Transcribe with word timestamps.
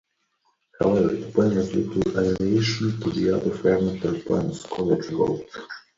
However, 0.79 1.09
the 1.15 1.31
poem 1.31 1.51
has 1.51 1.75
little 1.75 2.01
relation 2.13 2.99
to 3.01 3.11
the 3.11 3.35
other 3.37 3.51
fragmentary 3.55 4.21
poems 4.23 4.63
Coleridge 4.63 5.11
wrote. 5.11 5.47